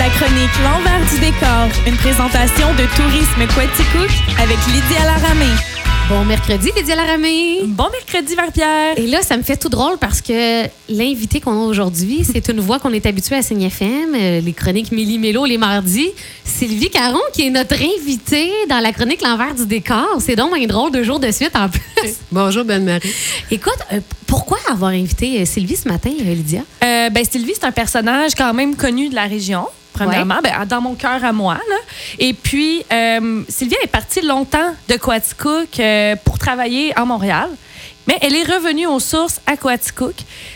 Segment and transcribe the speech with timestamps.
[0.00, 5.54] la chronique L'envers du décor, une présentation de Tourisme Quaticook avec Lydia Laramée.
[6.08, 7.60] Bon mercredi, Lydia Laramée.
[7.66, 8.94] Bon mercredi, Marie-Pierre.
[8.96, 12.60] Et là, ça me fait tout drôle parce que l'invité qu'on a aujourd'hui, c'est une
[12.60, 16.12] voix qu'on est habitué à Signe FM, euh, les chroniques Méli Mélo les mardis.
[16.46, 20.16] Sylvie Caron, qui est notre invitée dans la chronique L'envers du décor.
[20.20, 22.14] C'est donc un drôle deux jours de suite en plus.
[22.32, 23.14] Bonjour, Ben-Marie.
[23.50, 26.62] Écoute, euh, pourquoi avoir invité euh, Sylvie ce matin, Lydia?
[26.82, 29.66] Euh, ben, Sylvie, c'est un personnage quand même connu de la région.
[29.92, 31.54] Premièrement, ben, dans mon cœur à moi.
[31.54, 31.76] Là.
[32.18, 37.48] Et puis, euh, Sylvie est partie longtemps de Quaticook euh, pour travailler à Montréal.
[38.06, 40.14] Mais elle est revenue aux sources à Quaticook.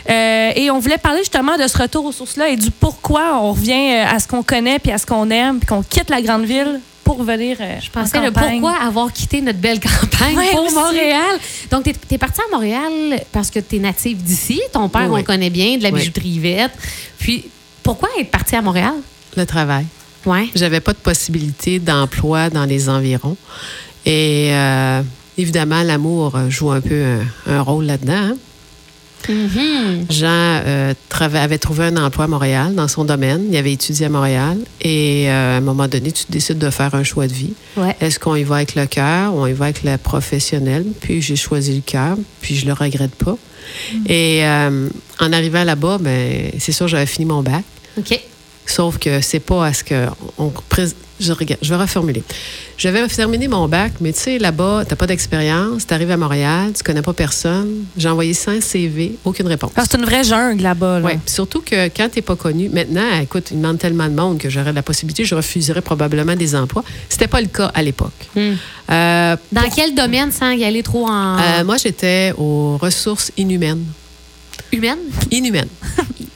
[0.09, 3.51] Euh, et on voulait parler justement de ce retour aux sources-là et du pourquoi on
[3.53, 6.45] revient à ce qu'on connaît puis à ce qu'on aime puis qu'on quitte la grande
[6.45, 10.51] ville pour venir euh, Je pensais en le pourquoi avoir quitté notre belle campagne Ouais,
[10.51, 10.75] pour aussi.
[10.75, 11.39] Montréal.
[11.71, 14.59] Donc, tu es, partie à Montréal parce que tu es native d'ici.
[14.73, 15.99] Ton père, Oui, on le connaît bien, de la Oui.
[15.99, 16.71] bijouterie Yvette.
[17.19, 17.45] Puis,
[17.83, 18.95] pourquoi être partie à Montréal?
[19.37, 19.85] Le travail.
[20.25, 20.47] Ouais.
[20.55, 23.37] J'avais pas de possibilité d'emploi dans les environs.
[24.05, 25.01] Et euh,
[25.37, 27.03] évidemment, l'amour joue un peu
[27.47, 28.13] un, un rôle là-dedans.
[28.13, 28.37] hein.
[29.27, 30.05] Mhm.
[30.09, 33.45] Jean euh, avait trouvé un emploi à Montréal dans son domaine.
[33.49, 34.57] Il avait étudié à Montréal.
[34.81, 37.53] Et euh, à un moment donné, tu décides de faire un choix de vie.
[37.75, 37.95] Ouais.
[38.01, 40.85] Est-ce qu'on y va avec le cœur ou on y va avec le professionnel?
[41.01, 43.35] Puis j'ai choisi le cœur, puis je le regrette pas.
[44.07, 44.89] Et euh,
[45.19, 47.63] en arrivant là-bas, ben, c'est sûr, j'avais fini mon bac.
[47.97, 48.19] OK.
[48.65, 50.07] Sauf que c'est pas à ce que.
[50.37, 50.51] On,
[51.19, 52.23] je, regarde, je vais reformuler.
[52.77, 56.71] J'avais terminé mon bac, mais tu sais, là-bas, tu pas d'expérience, tu arrives à Montréal,
[56.75, 57.85] tu connais pas personne.
[57.95, 59.71] J'ai envoyé 100 CV, aucune réponse.
[59.77, 60.99] Ah, c'est une vraie jungle là-bas.
[60.99, 61.05] là.
[61.05, 61.19] Ouais.
[61.25, 64.49] Surtout que quand tu n'es pas connu, maintenant, écoute, il demande tellement de monde que
[64.49, 66.83] j'aurais la possibilité, je refuserais probablement des emplois.
[67.07, 68.11] C'était pas le cas à l'époque.
[68.35, 68.53] Hmm.
[68.91, 73.31] Euh, Dans pour- quel domaine sans y aller trop en euh, moi, j'étais aux ressources
[73.37, 73.85] inhumaines.
[74.75, 74.97] Humaine?
[75.31, 75.67] Inhumaines.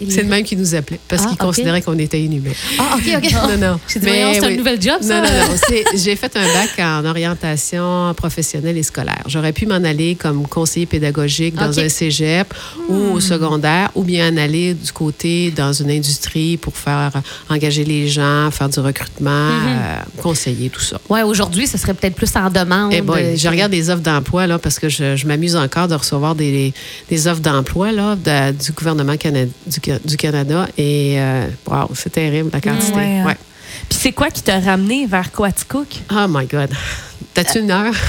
[0.10, 1.40] C'est le même qui nous appelait, parce Ah, qu'il ok.
[1.48, 2.52] considérait qu'on était inhumains.
[2.80, 3.32] Ah, OK, OK.
[3.34, 3.80] Non, non.
[3.94, 4.58] J'ai dit, c'est un oui.
[4.58, 5.22] nouvel job, ça.
[5.22, 5.78] Non, non, non.
[5.94, 9.22] J'ai fait un bac en orientation professionnelle et scolaire.
[9.28, 12.54] J'aurais pu m'en aller comme conseiller pédagogique dans un cégep
[12.88, 17.12] ou au secondaire, ou bien en aller du côté dans une industrie pour faire
[17.50, 21.00] engager les gens, faire du recrutement, euh, conseiller, tout ça.
[21.10, 22.94] Ouais, aujourd'hui, ce serait peut-être plus en demande.
[22.94, 25.88] Eh boy, euh, je regarde des offres d'emploi là parce que je, je m'amuse encore
[25.90, 26.74] de recevoir des,
[27.10, 31.90] des offres d'emploi là de- du gouvernement cana- du, Ca- du Canada et euh, wow,
[31.96, 32.94] c'est terrible la quantité.
[32.98, 33.26] Ouais, hein.
[33.26, 33.38] Ouais.
[33.90, 35.88] Puis c'est quoi qui t'a ramené vers Quaticook?
[36.12, 36.70] Oh my God.
[37.34, 37.94] T'as-tu une heure?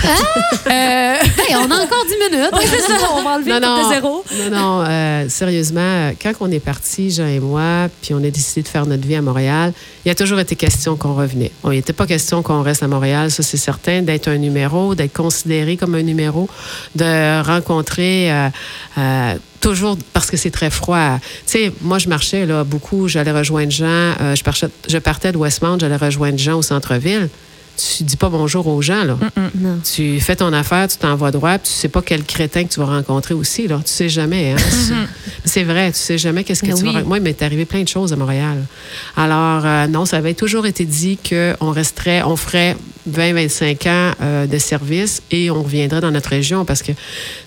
[0.66, 1.14] Euh,
[1.48, 2.52] Hey, on a encore 10 minutes.
[2.52, 3.88] ouais, c'est ça, on va enlever Non, le non.
[3.88, 4.24] de zéro.
[4.38, 8.62] Non, non, euh, sérieusement, quand on est parti, Jean et moi, puis on a décidé
[8.62, 9.72] de faire notre vie à Montréal,
[10.04, 11.50] il y a toujours été question qu'on revenait.
[11.62, 14.94] Bon, il n'était pas question qu'on reste à Montréal, ça c'est certain, d'être un numéro,
[14.94, 16.48] d'être considéré comme un numéro,
[16.94, 18.48] de rencontrer euh,
[18.98, 21.18] euh, toujours parce que c'est très froid.
[21.46, 25.78] Tu sais, moi je marchais là beaucoup, j'allais rejoindre Jean, euh, je, partais, de Westmount,
[25.78, 27.28] j'allais rejoindre Jean au centre-ville.
[27.96, 29.16] Tu dis pas bonjour aux gens, là.
[29.58, 29.78] Non.
[29.82, 32.80] Tu fais ton affaire, tu t'envoies droit, puis tu sais pas quel crétin que tu
[32.80, 33.68] vas rencontrer aussi.
[33.68, 33.80] Là.
[33.84, 34.52] Tu sais jamais.
[34.52, 35.06] Hein?
[35.44, 36.94] C'est- vrai, tu sais jamais qu'est-ce que Ben tu vas oui.
[36.96, 37.08] rencontrer.
[37.08, 38.58] Moi, il m'est arrivé plein de choses à Montréal.
[39.16, 42.76] Alors, euh, non, ça avait toujours été dit qu'on resterait, on ferait
[43.10, 46.92] 20-25 ans euh, de service et on reviendrait dans notre région parce que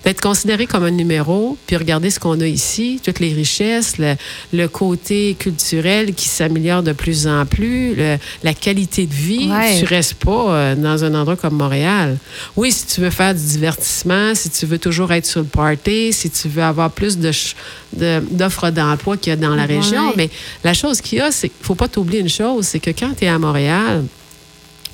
[0.03, 4.15] d'être considéré comme un numéro, puis regarder ce qu'on a ici, toutes les richesses, le,
[4.51, 9.77] le côté culturel qui s'améliore de plus en plus, le- la qualité de vie, Ouais.
[9.79, 12.17] tu restes pas euh, dans un endroit comme Montréal.
[12.55, 16.13] Oui, si tu veux faire du divertissement, si tu veux toujours être sur le party,
[16.13, 17.55] si tu veux avoir plus de ch-
[17.95, 20.29] de- d'offres d'emploi qu'il y a dans la région, mais
[20.63, 23.13] la chose qu'il y a, c'est qu'il faut pas t'oublier une chose, c'est que quand
[23.17, 24.03] tu es à Montréal,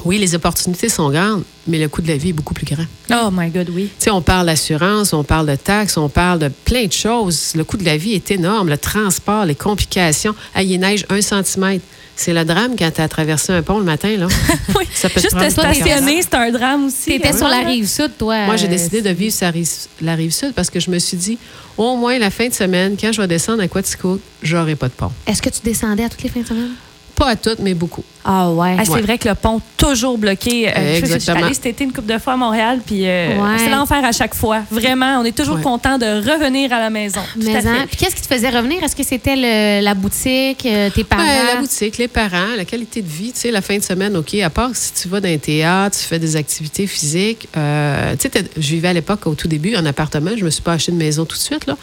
[0.05, 2.85] oui, les opportunités sont grandes, mais le coût de la vie est beaucoup plus grand.
[3.11, 3.89] Oh my God, oui.
[3.99, 7.53] Tu sais, on parle d'assurance, on parle de taxes, on parle de plein de choses.
[7.55, 8.69] Le coût de la vie est énorme.
[8.69, 10.35] Le transport, les complications.
[10.55, 11.83] Ah, il neige un centimètre.
[12.15, 14.27] C'est le drame quand tu as traversé un pont le matin, là.
[14.77, 14.85] Oui.
[14.93, 17.05] Ça peut te Juste te stationner, c'est un drame aussi.
[17.05, 17.37] Tu étais hein.
[17.37, 18.45] sur la rive sud, toi.
[18.45, 19.69] Moi, j'ai euh, décidé de vivre sur la rive,
[20.01, 21.37] la rive sud parce que je me suis dit,
[21.77, 24.93] au moins la fin de semaine, quand je vais descendre à Quaticook, j'aurai pas de
[24.93, 25.11] pont.
[25.27, 26.71] Est-ce que tu descendais à toutes les fins de semaine?
[27.19, 28.03] Pas à toutes, mais beaucoup.
[28.23, 28.75] Ah ouais.
[28.77, 29.01] Ah, c'est Ouais.
[29.01, 30.69] vrai que le pont toujours bloqué.
[30.69, 31.45] Euh, je suis Exactement.
[31.45, 33.57] allée cet été une couple de fois à Montréal, puis euh, Ouais.
[33.57, 34.61] c'est l'enfer à chaque fois.
[34.71, 35.61] Vraiment, on est toujours Ouais.
[35.61, 37.21] content de revenir à la maison.
[37.33, 37.67] Tout Mais à fait.
[37.67, 38.83] hein, Puis qu'est-ce qui te faisait revenir?
[38.83, 41.21] Est-ce que c'était le- la boutique, euh, tes parents?
[41.23, 44.15] Ouais, la boutique, les parents, la qualité de vie, tu sais, la fin de semaine,
[44.15, 47.47] OK, à part si tu vas dans un théâtre, tu fais des activités physiques.
[47.57, 50.31] euh, tu sais, je vivais à l'époque, au tout début, en appartement.
[50.37, 51.75] Je me suis pas acheté une maison tout de suite, là.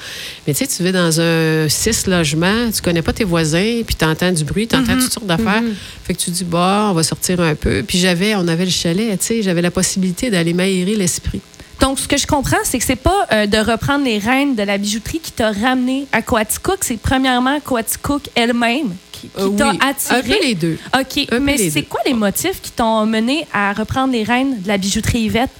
[0.46, 3.96] Mais tu sais, tu vis dans un six logements, tu connais pas tes voisins, puis
[3.96, 5.62] tu entends du bruit, tu entends toutes sortes d'affaires.
[6.04, 7.82] Fait que tu dis, bah, on va sortir un peu.
[7.86, 11.40] Puis j'avais, on avait le chalet, tu sais, j'avais la possibilité d'aller m'aérer l'esprit.
[11.80, 14.62] Donc, ce que je comprends, c'est que c'est pas euh, de reprendre les rênes de
[14.62, 16.78] la bijouterie qui t'a ramené à Quaticook.
[16.80, 20.18] C'est premièrement Quaticook elle-même qui qui Euh, t'a oui, attiré?
[20.18, 20.78] Un peu les deux.
[20.98, 24.78] OK, mais c'est quoi les motifs qui t'ont mené à reprendre les rênes de la
[24.78, 25.50] bijouterie Yvette?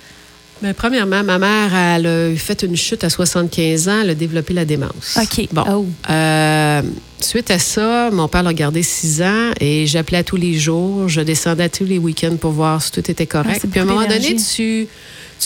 [0.62, 4.54] Ben, premièrement, ma mère, elle a fait une chute à 75 ans, elle a développé
[4.54, 5.18] la démence.
[5.20, 5.48] OK.
[5.52, 5.64] Bon.
[5.70, 5.86] Oh.
[6.10, 6.82] Euh,
[7.20, 11.08] suite à ça, mon père l'a gardé six ans et j'appelais tous les jours.
[11.08, 13.58] Je descendais tous les week-ends pour voir si tout était Ah, correct.
[13.60, 14.88] c'est Puis à un moment donné, tu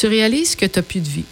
[0.06, 1.24] réalises que tu n'as plus de vie.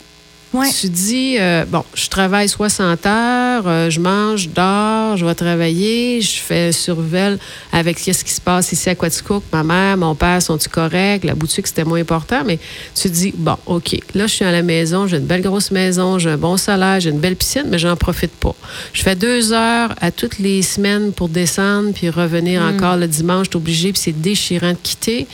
[0.55, 0.71] Ouais.
[0.81, 5.35] Tu dis, euh, bon, je travaille 60 heures, euh, je mange, je dors, je vais
[5.35, 7.39] travailler, je fais un survol
[7.71, 9.43] avec ce qui se passe ici à Quaticook.
[9.53, 11.25] Ma mère, mon père, sont-ils corrects?
[11.25, 12.59] La boutique, c'était moins important, mais
[12.95, 16.19] tu dis, bon, OK, là, je suis à la maison, j'ai une belle grosse maison,
[16.19, 18.55] j'ai un bon salaire, j'ai une belle piscine, mais j'en profite pas.
[18.95, 23.50] Je fais deux heures à toutes les semaines pour descendre puis revenir encore le dimanche,
[23.50, 25.27] t'es obligé, puis c'est déchirant de quitter.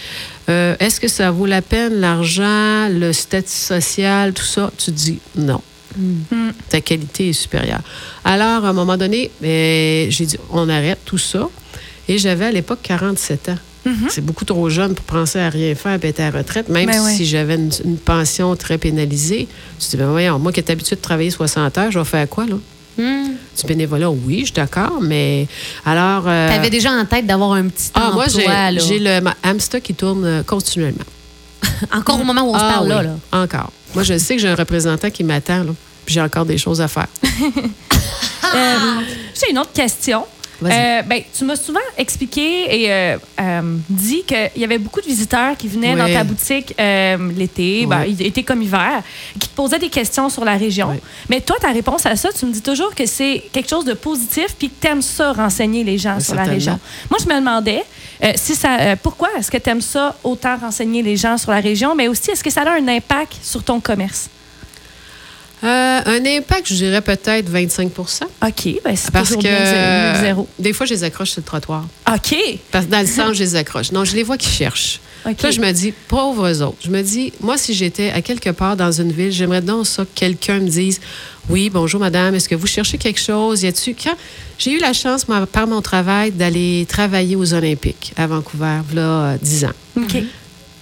[0.49, 4.71] Euh, Est-ce que ça vaut la peine, l'argent, le statut social, tout ça?
[4.77, 4.91] Tu
[5.37, 5.61] non.
[6.69, 7.81] Ta qualité est supérieure.
[8.25, 11.49] Alors, à un moment donné, ben, j'ai dit, on arrête tout ça.
[12.09, 13.59] Et j'avais à l'époque 47 ans.
[14.09, 16.87] C'est beaucoup trop jeune pour penser à rien faire et être à la retraite, même
[16.87, 17.15] Ben ouais.
[17.15, 19.47] si j'avais une, une pension très pénalisée.
[19.79, 22.27] Je dis, ben voyons, moi qui est habitué de travailler 60 heures, je vais faire
[22.29, 22.57] quoi, là?
[22.97, 23.33] Hmm.
[23.61, 25.47] Du bénévolat, oui, je suis d'accord, mais
[25.85, 26.25] alors...
[26.27, 28.71] euh, T'avais déjà en tête d'avoir un petit ah, moi, emploi, j'ai là.
[28.79, 31.05] j'ai le ma- hamster qui tourne euh, continuellement.
[31.93, 33.17] Encore au moment où on se Ah parle, là, là.
[33.33, 33.71] Encore.
[33.95, 35.65] Moi, je sais que j'ai un représentant qui m'attend,
[36.05, 37.09] puis j'ai encore des choses à faire.
[38.55, 38.77] Euh,
[39.35, 40.25] J'ai une autre question.
[40.63, 45.07] Euh, ben, tu m'as souvent expliqué et euh, euh, dit qu'il y avait beaucoup de
[45.07, 45.99] visiteurs qui venaient Oui.
[45.99, 46.75] dans ta boutique
[47.37, 48.17] l'été, ben, Oui.
[48.21, 49.03] été comme hiver,
[49.41, 50.91] qui te posaient des questions sur la région.
[50.91, 50.99] Oui.
[51.29, 53.95] Mais toi, ta réponse à ça, tu me dis toujours que c'est quelque chose de
[53.95, 56.79] positif puis que tu aimes ça, renseigner les gens sur la région.
[57.11, 57.83] Moi, je me demandais
[58.23, 61.51] euh, si ça, euh, pourquoi est-ce que tu aimes ça autant renseigner les gens sur
[61.51, 64.29] la région, mais aussi est-ce que ça a un impact sur ton commerce?
[65.63, 70.47] Euh, un impact, je dirais peut-être 25% OK, ben c'est Parce toujours que bien zéro.
[70.59, 71.87] des fois, je les accroche sur le trottoir.
[72.13, 72.37] OK.
[72.71, 73.91] Parce que dans le sens, je les accroche.
[73.91, 75.01] Non, je les vois qui cherchent.
[75.27, 75.41] OK.
[75.41, 76.77] Là, je me dis, pauvres autres.
[76.85, 80.05] Je me dis, moi, si j'étais à quelque part dans une ville, j'aimerais donc ça
[80.05, 81.01] que quelqu'un me dise
[81.51, 83.63] Oui, bonjour, madame, est-ce que vous cherchez quelque chose?
[83.63, 83.95] Y a-tu.
[83.95, 84.15] Quand
[84.59, 89.33] j'ai eu la chance, moi, par mon travail, d'aller travailler aux Olympiques à Vancouver, là,
[89.33, 89.73] euh, 10 ans.
[89.99, 90.23] OK.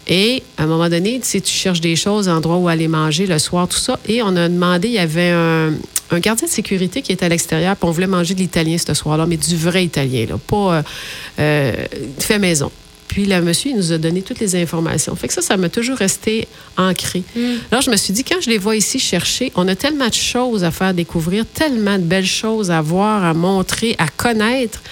[0.08, 3.26] Et à un moment donné, tu sais, tu cherches des choses, endroits où aller manger
[3.26, 3.98] le soir, tout ça.
[4.06, 5.72] Et on a demandé, il y avait un,
[6.12, 8.94] un gardien de sécurité qui était à l'extérieur, puis on voulait manger de l'italien ce
[8.94, 10.82] soir-là, mais du vrai italien, là, pas euh,
[11.38, 11.86] euh,
[12.18, 12.70] fait maison.
[13.12, 15.14] Puis le monsieur, il nous a donné toutes les informations.
[15.14, 16.48] Fait que ça, ça m'a toujours resté
[16.78, 17.22] ancré.
[17.70, 20.14] Alors, je me suis dit, quand je les vois ici chercher, on a tellement de
[20.14, 24.82] choses à faire découvrir, tellement de belles choses à voir, à montrer, à connaître,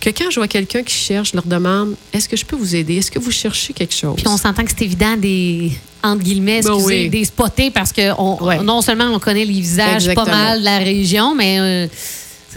[0.00, 2.76] que quand je vois quelqu'un qui cherche, je leur demande, est-ce que je peux vous
[2.76, 2.98] aider?
[2.98, 4.14] Est-ce que vous cherchez quelque chose?
[4.18, 5.72] Puis on s'entend que c'est évident des
[6.04, 7.08] entre guillemets, Ben oui.
[7.08, 8.62] des spotés parce que on, Ouais.
[8.62, 10.26] non seulement on connaît les visages Exactement.
[10.26, 11.86] pas mal de la région, mais euh,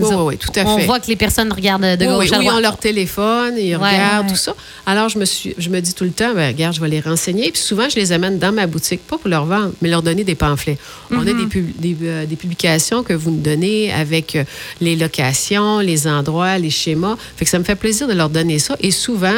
[0.04, 0.18] Oui, ça.
[0.18, 0.86] oui, oui, tout à on fait.
[0.86, 2.62] voit que les personnes regardent de Oui, gauche à oui, ils ont droite.
[2.64, 3.90] leur téléphone, ils Ouais.
[3.90, 4.32] regardent, Ouais.
[4.32, 4.54] tout ça.
[4.86, 7.00] Alors, je me, suis, je me dis tout le temps, ben, regarde, je vais les
[7.02, 7.52] renseigner.
[7.52, 10.24] Puis souvent, je les amène dans ma boutique, pas pour leur vendre, mais leur donner
[10.24, 10.78] des pamphlets.
[11.12, 14.44] On a des, pub- des, euh, des publications que vous nous donnez avec euh,
[14.82, 17.16] les locations, les endroits, les schémas.
[17.36, 18.76] Fait que ça me fait plaisir de leur donner ça.
[18.82, 19.34] Et souvent,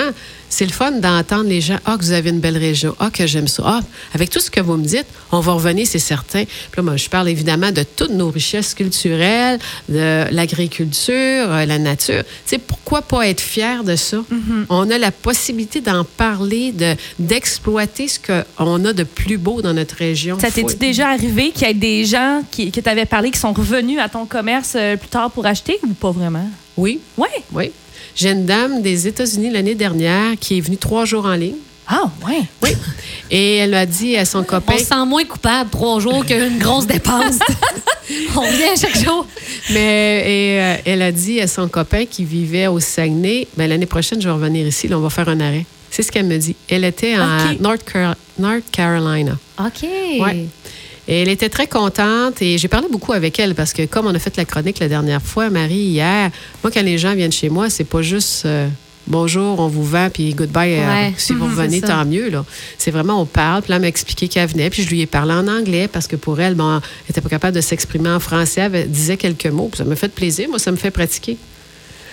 [0.49, 3.25] c'est le fun d'entendre les gens, ah, que vous avez une belle région, ah, que
[3.27, 3.63] j'aime ça.
[3.65, 3.81] Ah,
[4.13, 6.43] avec tout ce que vous me dites, on va revenir, c'est certain.
[6.45, 11.77] Puis là, moi, je parle évidemment de toutes nos richesses culturelles, de l'agriculture, euh, la
[11.79, 12.23] nature.
[12.23, 14.17] Tu sais, pourquoi pas être fier de ça?
[14.69, 19.73] On a la possibilité d'en parler, de, d'exploiter ce qu'on a de plus beau dans
[19.73, 20.39] notre région.
[20.39, 23.39] Ça t'est-tu déjà arrivé qu'il y ait des gens qui, que tu avais parlé qui
[23.39, 26.49] sont revenus à ton commerce euh, plus tard pour acheter ou pas vraiment?
[26.77, 27.27] Oui, Oui.
[27.51, 27.71] oui.
[28.15, 31.55] J'ai une dame des États-Unis l'année dernière qui est venue trois jours en ligne.
[31.87, 32.35] Ah, oui.
[32.61, 32.69] Oui.
[33.31, 34.73] Et elle a dit à son copain.
[34.75, 37.39] On se sent moins coupable trois jours qu'une grosse dépense.
[38.35, 39.25] on vient chaque jour.
[39.71, 43.87] Mais et, euh, elle a dit à son copain qui vivait au Saguenay, ben, l'année
[43.87, 45.65] prochaine, je vais revenir ici, là, on va faire un arrêt.
[45.89, 46.55] C'est ce qu'elle me dit.
[46.69, 47.23] Elle était en
[47.53, 47.59] OK.
[47.59, 49.37] North, Car- North Carolina.
[49.59, 49.81] OK.
[50.19, 50.45] Ouais.
[51.11, 54.13] Et elle était très contente et j'ai parlé beaucoup avec elle parce que comme on
[54.13, 56.29] a fait la chronique la dernière fois, Marie, hier,
[56.63, 58.67] moi, quand les gens viennent chez moi, c'est pas juste euh,
[59.07, 61.13] bonjour, on vous vend, puis goodbye, euh, Ouais.
[61.17, 62.29] si vous revenez, tant mieux.
[62.29, 62.45] là.
[62.77, 65.07] C'est vraiment, on parle, puis là, elle m'a expliqué qu'elle venait, puis je lui ai
[65.07, 68.19] parlé en anglais parce que pour elle, bon, elle n'était pas capable de s'exprimer en
[68.19, 70.47] français, elle disait quelques mots, puis ça m'a fait plaisir.
[70.47, 71.37] Moi, ça me fait pratiquer.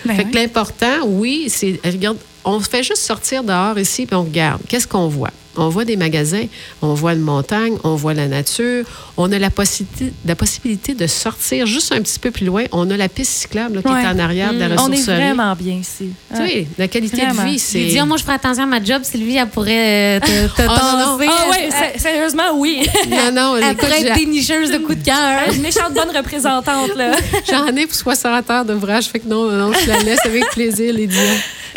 [0.05, 0.31] Ben Fait oui.
[0.31, 4.61] que l'important, oui, c'est, regarde, on fait juste sortir dehors ici, puis on regarde.
[4.67, 5.31] Qu'est-ce qu'on voit?
[5.57, 6.45] On voit des magasins,
[6.81, 8.85] on voit une montagne, on voit la nature,
[9.17, 12.63] on a la possibilité, la possibilité de sortir juste un petit peu plus loin.
[12.71, 14.03] On a la piste cyclable là, qui Ouais.
[14.03, 16.09] est en arrière de la On est vraiment bien ici.
[16.35, 17.43] Tu sais, la qualité Vraiment.
[17.43, 17.79] de vie, c'est...
[17.85, 19.01] dit, Ah, moi, je ferai attention à ma job.
[19.03, 20.69] Sylvie, elle pourrait euh, te, te Oh.
[20.69, 21.17] Ah
[21.49, 22.85] ouais, sé- sérieusement, oui.
[23.09, 25.53] Non, non, Elle pourrait être dénicheuse de coups de cœur.
[25.53, 27.11] Une méchante bonne représentante, là.
[27.49, 30.93] j'en ai pour 60 heures d'ouvrage, fait que non, non, je la laisse avec plaisir,
[30.93, 31.17] Lydia.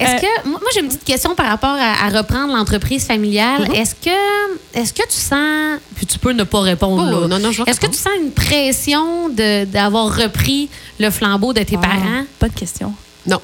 [0.00, 3.04] Est-ce Euh, que moi moi, j'ai une petite question par rapport à, à reprendre l'entreprise
[3.04, 3.62] familiale.
[3.69, 3.75] Mm-hmm.
[3.80, 7.28] Est-ce que est-ce que tu sens puis tu peux ne pas répondre Oh, là.
[7.28, 11.76] non, non, Est-ce que tu sens une pression de d'avoir repris le flambeau de tes
[11.76, 11.87] Ah.
[11.87, 12.25] parents?
[12.40, 12.92] Bonne question.
[13.26, 13.40] Non.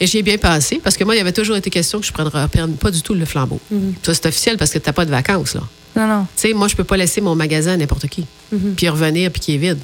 [0.00, 2.06] Et j'y ai bien pensé, parce que moi, il y avait toujours été question que
[2.06, 3.60] je ne prenne pas du tout le flambeau.
[4.02, 5.62] Ça, c'est officiel parce que tu n'as pas de vacances, là.
[5.96, 6.26] Non, non.
[6.36, 8.24] Tu sais, moi, je peux pas laisser mon magasin à n'importe qui,
[8.76, 9.78] puis revenir, puis qu'il est vide.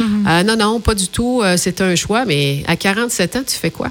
[0.00, 1.40] Euh, non, non, pas du tout.
[1.42, 3.88] Euh, c'est un choix, mais à 47 ans, tu fais quoi?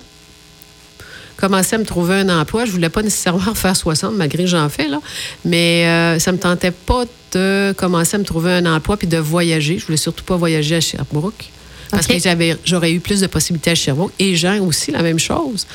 [1.37, 2.65] Commencer à me trouver un emploi.
[2.65, 4.99] Je voulais pas nécessairement faire 60, malgré que j'en fais, là.
[5.45, 9.17] Mais euh, ça me tentait pas de commencer à me trouver un emploi puis de
[9.17, 9.77] voyager.
[9.77, 11.51] Je voulais surtout pas voyager à Sherbrooke.
[11.89, 14.11] Parce que j'avais, j'aurais eu plus de possibilités à Sherbrooke.
[14.19, 15.65] Et Jean aussi, la même chose.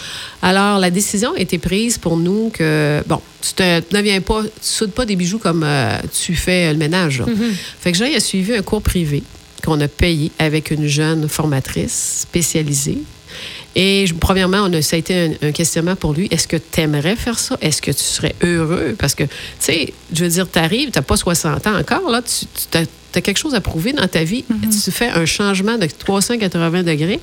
[0.43, 4.51] Alors, la décision a été prise pour nous que, bon, tu ne deviens pas, tu
[4.61, 7.21] soudes pas des bijoux comme euh, tu fais le ménage.
[7.21, 7.27] là.
[7.81, 9.23] Fait que Jean, il a suivi un cours privé
[9.65, 12.99] qu'on a payé avec une jeune formatrice spécialisée.
[13.75, 16.29] Et premièrement, a, ça a été un, questionnement pour lui.
[16.31, 17.57] Est-ce que tu aimerais faire ça?
[17.63, 18.95] Est-ce que tu serais heureux?
[18.99, 22.11] Parce que, tu sais, je veux dire, tu arrives, tu n'as pas 60 ans encore,
[22.11, 22.79] là, tu,
[23.19, 24.45] as, quelque chose à prouver dans ta vie?
[24.71, 27.21] Tu fais un changement de 380 degrés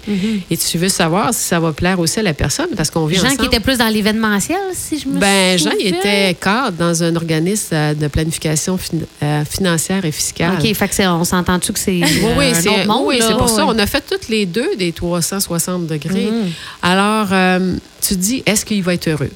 [0.49, 3.15] et tu veux savoir si ça va plaire aussi à la personne parce qu'on vit
[3.15, 3.39] Jean ensemble.
[3.41, 7.15] qui était plus dans l'événementiel, si je me Ben, Jean, il était cadre dans un
[7.15, 10.53] organisme euh, de planification fin- euh, financière et fiscale.
[10.59, 13.19] OK, fait que on s'entend-tu que c'est Oui, euh, oui, un c'est autre monde, oui,
[13.21, 13.65] c'est pour ça.
[13.65, 16.25] On a fait toutes les deux des 360 degrés.
[16.31, 16.49] Mhm.
[16.81, 19.29] Alors, euh, tu te dis, est-ce qu'il va être heureux?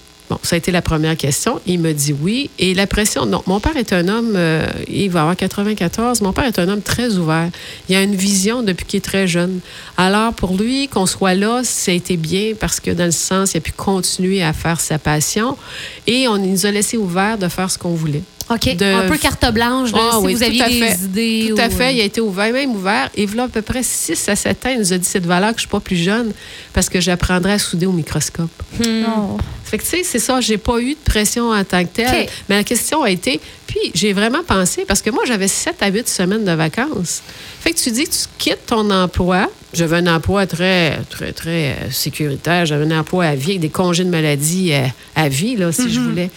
[0.43, 1.59] Ça a été la première question.
[1.65, 2.50] Il me dit oui.
[2.59, 3.41] Et la pression, non.
[3.47, 6.21] Mon père est un homme, euh, il va avoir 94.
[6.21, 7.50] Mon père est un homme très ouvert.
[7.89, 9.62] Il a une vision depuis qu'il est très jeune.
[9.97, 13.53] Alors, pour lui, qu'on soit là, ça a été bien parce que, dans le sens,
[13.53, 15.57] il a pu continuer à faire sa passion.
[16.05, 18.23] Et on il nous a laissé ouverts de faire ce qu'on voulait.
[18.50, 20.79] OK, de- un peu carte blanche, là, Ah si oui, vous tout aviez à des
[20.81, 20.95] fait.
[21.05, 21.45] idées.
[21.55, 21.93] Tout à fait.
[21.95, 23.09] Il euh, a été ouvert, même ouvert.
[23.15, 25.50] Et voilà, à peu près 6 à 7 ans, il nous a dit cette valeur
[25.51, 26.31] que je ne suis pas plus jeune
[26.73, 28.50] parce que j'apprendrai à souder au microscope.
[28.85, 29.38] Non.
[29.63, 32.27] Fait que, tu sais, c'est ça, j'ai pas eu de pression en tant que telle.
[32.50, 33.39] Mais la question a été.
[33.65, 37.23] Puis, j'ai vraiment pensé, parce que moi, j'avais 7 à 8 semaines de vacances.
[37.62, 39.50] Fait que tu dis que tu quittes ton emploi.
[39.73, 42.67] J'avais un emploi très, très, très euh, sécuritaire.
[42.67, 44.85] J'avais un emploi à vie avec des congés de maladie euh,
[45.15, 46.29] à vie, là, si je voulais.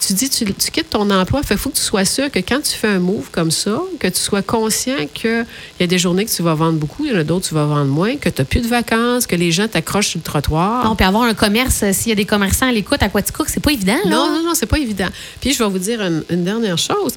[0.00, 2.60] Tu dis, tu, tu quittes ton emploi, il faut que tu sois sûr que quand
[2.62, 5.44] tu fais un move comme ça, que tu sois conscient qu'il
[5.80, 7.48] y a des journées que tu vas vendre beaucoup, il y en a d'autres que
[7.48, 10.18] tu vas vendre moins, que tu n'as plus de vacances, que les gens t'accrochent sur
[10.18, 10.84] le trottoir.
[10.84, 13.48] Non, puis avoir un commerce, euh, s'il y a des commerçants à l'écoute à Quaticook,
[13.48, 14.10] c'est pas évident, là.
[14.10, 15.08] Non, non, non, c'est pas évident.
[15.40, 17.14] Puis je vais vous dire une, une dernière chose.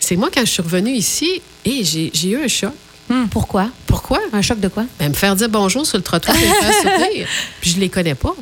[0.00, 2.72] C'est moi, quand je suis revenue ici, et j'ai eu un choc.
[3.30, 3.68] Pourquoi?
[3.86, 4.20] Pourquoi?
[4.32, 4.84] Un choc de quoi?
[4.98, 7.28] Ben, me faire dire bonjour sur le trottoir et me faire sourire.
[7.60, 8.34] Puis je les connais pas.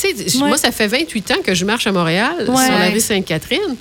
[0.00, 0.48] Tu sais, Ouais.
[0.48, 2.64] moi, ça fait 28 ans que je marche à Montréal, Ouais.
[2.64, 3.76] sur la rue Sainte-Catherine.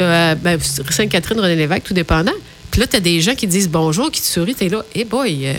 [0.00, 2.32] Euh, ben, Sainte-Catherine, René Lévesque, tout dépendant.
[2.78, 4.54] Puis là, tu as des gens qui disent bonjour, qui te sourient.
[4.54, 5.52] Tu es là, hey boy, euh,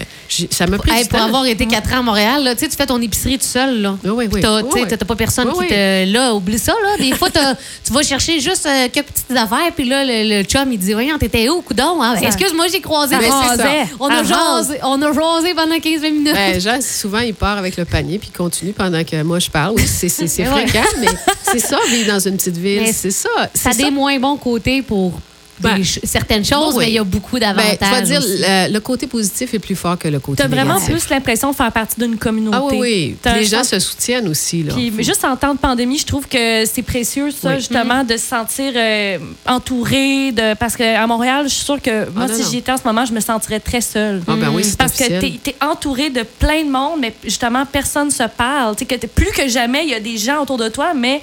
[0.52, 3.02] ça m'a pris Hey, pour avoir été quatre ans à Montréal, là, tu fais ton
[3.02, 3.82] épicerie tout seul.
[3.82, 3.98] Là.
[4.06, 4.42] Oui, oui, oui.
[4.42, 4.88] T'as, Oui, tu oui.
[4.88, 5.68] t'as pas personne Oui, qui oui.
[5.68, 6.14] te.
[6.14, 6.72] Là, oublie ça.
[6.82, 6.96] Là.
[6.98, 7.28] Des fois,
[7.84, 10.94] tu vas chercher juste euh, quelques petites affaires, puis là, le, le chum, il dit
[10.94, 12.16] Voyons, t'étais où, coudon hein?
[12.22, 13.18] Excuse-moi, j'ai croisé.
[13.20, 13.36] C'est ça.
[13.36, 13.88] rasait.
[14.00, 16.34] On a, jasé, on a jasé pendant 15-20 minutes.
[16.34, 19.50] Ben, Jean, souvent, il part avec le panier puis il continue pendant que moi, je
[19.50, 19.74] parle.
[19.76, 20.08] Oui, c'est
[20.46, 21.08] fréquent, mais
[21.44, 22.88] c'est ça, vivre dans une petite ville.
[22.94, 23.28] C'est ça.
[23.54, 25.20] ça a des moins bons côtés pour
[25.62, 26.86] Ben, certaines choses, oui.
[26.86, 27.78] mais il y a beaucoup Ben, d'avantages.
[27.80, 30.76] tu vas dire, le, le côté positif est plus fort que le côté T'as vraiment
[30.76, 30.92] négatif.
[30.96, 32.58] plus l'impression de faire partie d'une communauté.
[32.60, 32.78] Ah oui,
[33.26, 33.34] oui.
[33.36, 34.64] Les gens sens- se soutiennent aussi.
[34.64, 34.74] Là.
[34.74, 37.56] Puis juste en temps de pandémie, je trouve que c'est précieux, ça, Oui.
[37.58, 40.32] justement, de se sentir euh, entouré.
[40.32, 40.54] De...
[40.56, 43.06] Parce qu'à Montréal, je suis sûre que moi, non, si j'y étais en ce moment,
[43.06, 44.22] je me sentirais très seule.
[44.28, 47.66] Ah ben oui, c'est Parce que tu es, entouré de plein de monde, mais justement,
[47.66, 48.76] personne se parle.
[48.76, 50.94] Tu sais, que t'es- plus que jamais, il y a des gens autour de toi,
[50.96, 51.22] mais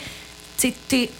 [0.58, 0.72] tu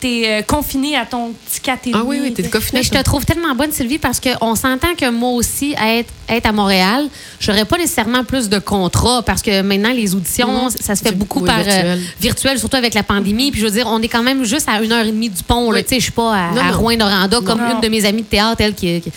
[0.02, 2.02] es, confiné à ton petit catégorie.
[2.04, 2.80] Ah oui, oui, t'es confiné.
[2.80, 6.46] Mais je te trouve tellement bonne, Sylvie, parce qu'on s'entend que moi aussi, être, être
[6.46, 7.06] à Montréal,
[7.38, 11.40] j'aurais pas nécessairement plus de contrats parce que maintenant, les auditions, ça se fait beaucoup
[11.40, 12.58] oui, par euh, virtuel.
[12.58, 13.50] surtout avec la pandémie.
[13.50, 15.42] Puis je veux dire, on est quand même juste à une heure et demie du
[15.42, 15.70] pont.
[15.70, 15.82] Oui.
[15.82, 16.78] Tu sais, je suis pas à, Non, à non.
[16.78, 17.74] Rouen-Noranda comme Non.
[17.74, 19.00] une de mes amies de théâtre, elle qui.
[19.00, 19.12] qui-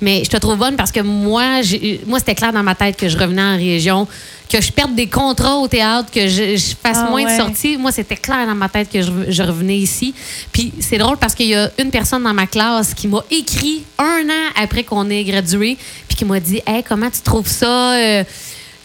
[0.00, 2.96] Mais je te trouve bonne parce que moi, j'ai- moi c'était clair dans ma tête
[2.96, 4.06] que je revenais en région,
[4.50, 7.32] que je perde des contrats au théâtre, que je, je fasse Ah moins ouais.
[7.38, 7.76] de sorties.
[7.78, 10.14] Moi, c'était clair dans ma tête que je, je revenais ici.
[10.52, 13.84] Puis c'est drôle parce qu'il y a une personne dans ma classe qui m'a écrit
[13.98, 15.76] un an après qu'on ait gradué,
[16.08, 18.24] puis qui m'a dit Hey, comment tu trouves ça euh,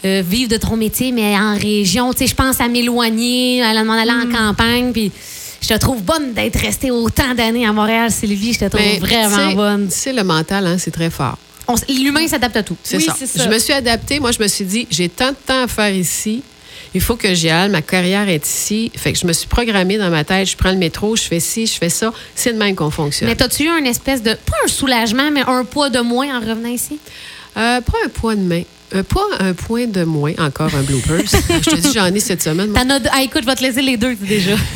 [0.04, 2.12] euh, vivre de ton métier, mais en région?
[2.12, 4.92] Tu sais, je pense à m'éloigner, à aller en campagne.
[4.92, 5.10] Puis
[5.60, 8.52] Je te trouve bonne d'être restée autant d'années à Montréal, Sylvie.
[8.52, 9.88] Je te trouve Mais, vraiment bonne.
[9.88, 11.36] Tu sais, le mental, hein, c'est très fort.
[11.88, 12.76] L'humain s'adapte à tout.
[12.82, 13.14] C'est Oui, ça.
[13.18, 13.44] c'est ça.
[13.44, 14.20] Je me suis adaptée.
[14.20, 16.42] Moi, je me suis dit, j'ai tant de temps à faire ici.
[16.94, 17.70] Il faut que j'y aille.
[17.70, 18.90] Ma carrière est ici.
[18.96, 20.48] Fait que je me suis programmée dans ma tête.
[20.48, 22.12] Je prends le métro, je fais ci, je fais ça.
[22.34, 23.28] C'est de même qu'on fonctionne.
[23.28, 26.40] Mais t'as-tu eu un espèce de, pas un soulagement, mais un poids de moins en
[26.40, 26.98] revenant ici?
[27.56, 28.62] Euh, pas un poids de main.
[28.94, 30.32] Euh, pas un point de moins.
[30.38, 31.22] Encore un bloopers.
[31.26, 32.74] je te dis, j'en ai cette semaine.
[32.76, 34.52] as Ah, écoute, je vais te laisser les deux déjà.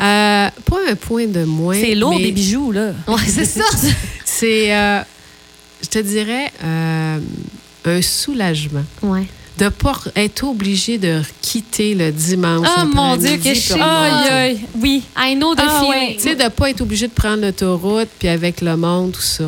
[0.00, 1.78] Euh, pas un point de moins.
[1.78, 2.90] C'est lourd, mais des bijoux, là.
[3.06, 3.62] ouais, c'est ça.
[4.24, 8.84] C'est, je te dirais, un soulagement.
[9.02, 9.26] Ouais.
[9.58, 12.66] De ne pas être obligé de quitter le dimanche.
[12.78, 13.74] Oh, mon Dieu, que je suis-.
[13.74, 15.02] Aïe, aïe, oui.
[15.16, 15.90] I know the Ah, feeling.
[15.90, 16.14] ouais.
[16.16, 19.20] Tu sais, de ne pas être obligé de prendre l'autoroute, puis avec le monde, tout
[19.20, 19.44] ça.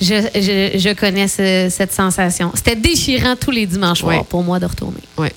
[0.00, 2.50] Je, je, je connais ce- cette sensation.
[2.54, 4.22] C'était déchirant tous les dimanches Ouais.
[4.28, 5.00] pour moi de retourner.
[5.18, 5.32] Ouais.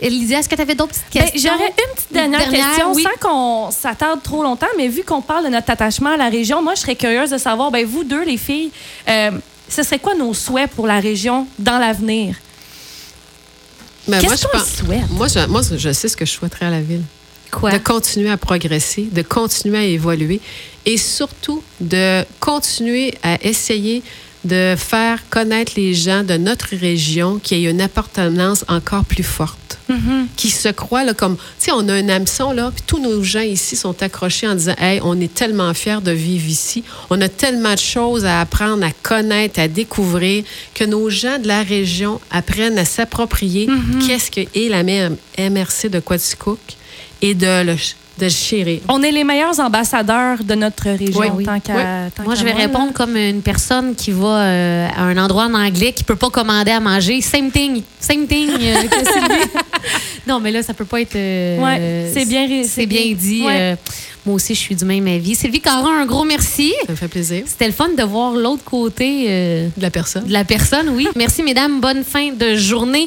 [0.00, 1.50] Lydia, est-ce que tu avais d'autres petites Ben, questions?
[1.52, 3.02] J'aurais une petite dernière, Dernière, question oui.
[3.04, 6.62] sans qu'on s'attarde trop longtemps, mais vu qu'on parle de notre attachement à la région,
[6.62, 8.70] moi, je serais curieuse de savoir, ben, vous deux, les filles,
[9.08, 9.30] euh,
[9.68, 12.36] ce serait quoi nos souhaits pour la région dans l'avenir?
[14.08, 15.10] Moi, Qu'est-ce qu'on souhaite?
[15.10, 17.02] Moi, je, moi, je sais ce que je souhaiterais à la ville.
[17.50, 17.70] Quoi?
[17.72, 20.40] De continuer à progresser, de continuer à évoluer
[20.86, 24.02] et surtout de continuer à essayer
[24.44, 29.78] de faire connaître les gens de notre région qui aient une appartenance encore plus forte.
[30.36, 33.22] Qui se croient là, comme, tu sais, on a un hameçon là, puis tous nos
[33.22, 37.20] gens ici sont accrochés en disant, hey, on est tellement fiers de vivre ici, on
[37.20, 40.44] a tellement de choses à apprendre, à connaître, à découvrir,
[40.74, 43.68] que nos gens de la région apprennent à s'approprier
[44.06, 46.58] qu'est-ce que est la MRC de Quaticook
[47.20, 47.76] et de le,
[48.18, 48.80] de chérir.
[48.88, 51.44] On est les meilleurs ambassadeurs de notre région, Oui, oui.
[51.44, 55.16] tant qu'à tant Moi, je vais répondre comme une personne qui va euh, à un
[55.16, 57.20] endroit en anglais qui peut pas commander à manger.
[57.22, 57.82] Same thing.
[57.98, 61.16] Same thing euh, que non, mais là, ça peut pas être.
[61.16, 63.42] euh, Ouais, c'est bien ré- C'est bien dit.
[63.44, 63.56] Ouais.
[63.72, 63.76] euh,
[64.24, 65.34] moi aussi, je suis du même avis.
[65.34, 66.72] Sylvie Caron, un gros merci.
[66.86, 67.42] Ça me fait plaisir.
[67.46, 70.24] C'était le fun de voir l'autre côté euh, De la personne.
[70.26, 71.08] de la personne, oui.
[71.16, 71.80] Merci, mesdames.
[71.80, 73.00] Bonne fin de journée.